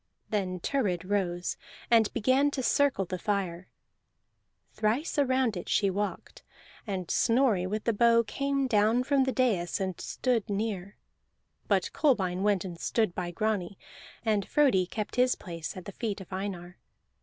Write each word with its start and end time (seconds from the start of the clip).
Then 0.31 0.59
Thurid 0.59 1.05
rose 1.05 1.57
and 1.91 2.11
began 2.11 2.49
to 2.57 2.63
circle 2.63 3.05
the 3.05 3.19
fire. 3.19 3.67
Thrice 4.73 5.19
around 5.19 5.55
it 5.55 5.69
she 5.69 5.91
walked, 5.91 6.41
and 6.87 7.11
Snorri 7.11 7.67
with 7.67 7.83
the 7.83 7.93
bow 7.93 8.23
came 8.23 8.65
down 8.65 9.03
from 9.03 9.25
the 9.25 9.31
dais 9.31 9.79
and 9.79 10.01
stood 10.01 10.49
near; 10.49 10.95
but 11.67 11.91
Kolbein 11.93 12.41
went 12.41 12.65
and 12.65 12.79
stood 12.79 13.13
by 13.13 13.29
Grani, 13.29 13.77
and 14.25 14.47
Frodi 14.47 14.87
kept 14.87 15.17
his 15.17 15.35
place 15.35 15.77
at 15.77 15.85
the 15.85 15.91
feet 15.91 16.19
of 16.19 16.33
Einar. 16.33 16.79